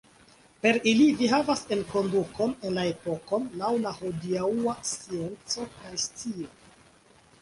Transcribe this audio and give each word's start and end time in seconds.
Per 0.61 0.77
ili 0.91 1.03
vi 1.17 1.27
havas 1.33 1.61
enkondukon 1.75 2.55
en 2.69 2.73
la 2.79 2.85
epokon 2.93 3.45
laŭ 3.61 3.71
la 3.85 3.93
hodiaŭa 4.01 4.75
scienco 4.95 5.69
kaj 5.79 5.93
scio. 6.07 6.51